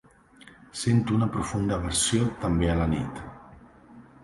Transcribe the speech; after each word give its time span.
Sent 0.83 1.03
una 1.17 1.27
profunda 1.35 1.77
aversió, 1.77 2.25
també 2.47 2.73
a 2.77 2.81
la 2.83 2.91
nit. 2.97 3.23